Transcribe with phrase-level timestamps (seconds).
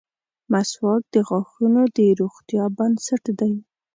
[0.51, 3.53] •مسواک د غاښونو د روغتیا بنسټ دی.